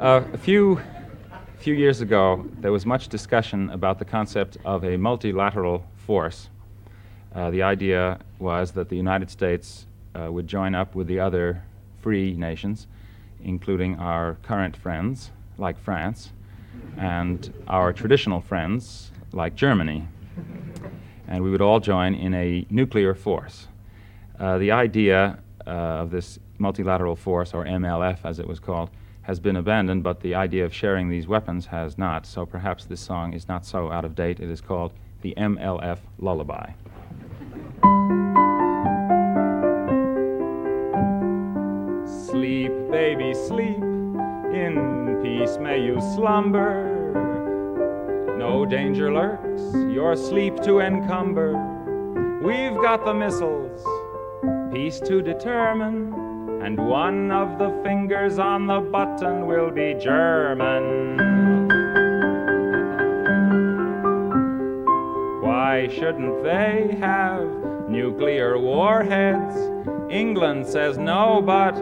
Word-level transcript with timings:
Uh, 0.00 0.22
a 0.32 0.38
few, 0.38 0.80
few 1.58 1.74
years 1.74 2.00
ago, 2.00 2.46
there 2.60 2.70
was 2.70 2.86
much 2.86 3.08
discussion 3.08 3.68
about 3.70 3.98
the 3.98 4.04
concept 4.04 4.56
of 4.64 4.84
a 4.84 4.96
multilateral 4.96 5.84
force. 5.96 6.50
Uh, 7.34 7.50
the 7.50 7.64
idea 7.64 8.16
was 8.38 8.70
that 8.70 8.88
the 8.88 8.94
United 8.94 9.28
States 9.28 9.86
uh, 10.14 10.30
would 10.30 10.46
join 10.46 10.72
up 10.72 10.94
with 10.94 11.08
the 11.08 11.18
other 11.18 11.64
free 12.00 12.32
nations, 12.34 12.86
including 13.42 13.98
our 13.98 14.36
current 14.44 14.76
friends, 14.76 15.32
like 15.58 15.76
France, 15.76 16.30
and 16.96 17.52
our 17.66 17.92
traditional 17.92 18.40
friends, 18.40 19.10
like 19.32 19.56
Germany. 19.56 20.06
And 21.26 21.42
we 21.42 21.50
would 21.50 21.60
all 21.60 21.80
join 21.80 22.14
in 22.14 22.34
a 22.34 22.64
nuclear 22.70 23.16
force. 23.16 23.66
Uh, 24.38 24.58
the 24.58 24.70
idea 24.70 25.40
uh, 25.66 25.70
of 25.70 26.12
this 26.12 26.38
multilateral 26.58 27.16
force, 27.16 27.52
or 27.52 27.64
MLF 27.64 28.18
as 28.22 28.38
it 28.38 28.46
was 28.46 28.60
called, 28.60 28.90
has 29.28 29.38
been 29.38 29.56
abandoned, 29.56 30.02
but 30.02 30.20
the 30.20 30.34
idea 30.34 30.64
of 30.64 30.74
sharing 30.74 31.10
these 31.10 31.28
weapons 31.28 31.66
has 31.66 31.98
not. 31.98 32.24
So 32.24 32.46
perhaps 32.46 32.86
this 32.86 33.00
song 33.00 33.34
is 33.34 33.46
not 33.46 33.66
so 33.66 33.92
out 33.92 34.06
of 34.06 34.14
date. 34.14 34.40
It 34.40 34.48
is 34.48 34.62
called 34.62 34.94
the 35.20 35.34
MLF 35.36 35.98
Lullaby. 36.18 36.70
Sleep, 42.30 42.72
baby, 42.90 43.34
sleep. 43.34 43.76
In 44.50 45.20
peace 45.22 45.58
may 45.58 45.84
you 45.84 46.00
slumber. 46.14 46.94
No 48.38 48.64
danger 48.64 49.12
lurks, 49.12 49.62
your 49.92 50.16
sleep 50.16 50.56
to 50.62 50.80
encumber. 50.80 51.52
We've 52.42 52.80
got 52.80 53.04
the 53.04 53.12
missiles, 53.12 53.84
peace 54.72 55.00
to 55.00 55.20
determine 55.20 56.37
and 56.62 56.78
one 56.78 57.30
of 57.30 57.58
the 57.58 57.70
fingers 57.82 58.38
on 58.38 58.66
the 58.66 58.80
button 58.80 59.46
will 59.46 59.70
be 59.70 59.94
German. 59.94 61.16
Why 65.42 65.88
shouldn't 65.88 66.42
they 66.42 66.96
have 67.00 67.88
nuclear 67.88 68.58
warheads? 68.58 69.56
England 70.10 70.66
says 70.66 70.98
no, 70.98 71.40
but 71.40 71.74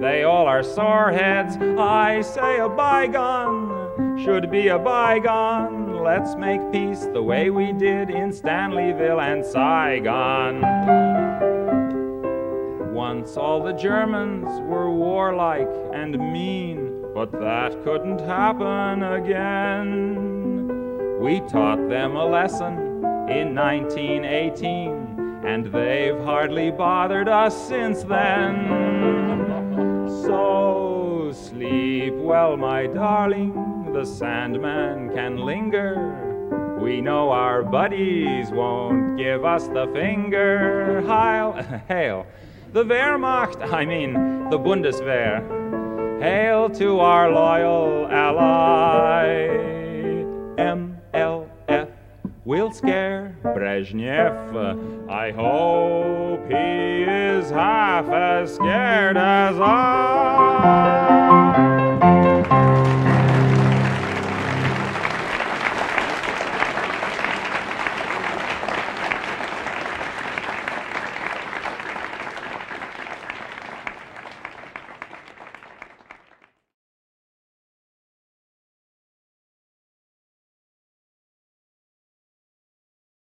they 0.00 0.24
all 0.24 0.46
are 0.46 0.62
soreheads. 0.62 1.56
I 1.78 2.22
say 2.22 2.58
a 2.58 2.68
bygone 2.68 4.18
should 4.24 4.50
be 4.50 4.68
a 4.68 4.78
bygone. 4.78 6.02
Let's 6.02 6.34
make 6.36 6.60
peace 6.72 7.06
the 7.12 7.22
way 7.22 7.50
we 7.50 7.72
did 7.72 8.10
in 8.10 8.30
Stanleyville 8.30 9.20
and 9.20 9.44
Saigon. 9.44 10.62
Once 13.22 13.36
all 13.36 13.62
the 13.62 13.72
Germans 13.74 14.48
were 14.62 14.90
warlike 14.90 15.70
and 15.94 16.18
mean, 16.18 17.04
but 17.14 17.30
that 17.30 17.70
couldn't 17.84 18.18
happen 18.18 19.04
again. 19.04 20.66
We 21.20 21.38
taught 21.42 21.88
them 21.88 22.16
a 22.16 22.24
lesson 22.26 22.74
in 23.30 23.54
1918, 23.54 25.44
and 25.46 25.66
they've 25.66 26.18
hardly 26.24 26.72
bothered 26.72 27.28
us 27.28 27.56
since 27.68 28.02
then. 28.02 28.66
So 30.24 31.30
sleep 31.32 32.14
well, 32.14 32.56
my 32.56 32.88
darling, 32.88 33.92
the 33.92 34.04
Sandman 34.04 35.14
can 35.14 35.36
linger. 35.36 36.76
We 36.82 37.00
know 37.00 37.30
our 37.30 37.62
buddies 37.62 38.50
won't 38.50 39.16
give 39.16 39.44
us 39.44 39.68
the 39.68 39.86
finger. 39.94 41.02
Heil, 41.06 41.52
hail 41.86 42.26
the 42.72 42.84
Wehrmacht, 42.84 43.72
I 43.72 43.84
mean 43.84 44.14
the 44.50 44.58
Bundeswehr. 44.58 46.20
Hail 46.22 46.70
to 46.70 47.00
our 47.00 47.30
loyal 47.30 48.06
ally, 48.08 49.48
MLF. 50.56 51.90
We'll 52.44 52.72
scare 52.72 53.36
Brezhnev. 53.42 55.08
I 55.10 55.30
hope 55.32 56.46
he 56.48 57.02
is 57.02 57.50
half 57.50 58.08
as 58.08 58.54
scared 58.54 59.16
as 59.16 59.56
I. 59.60 61.11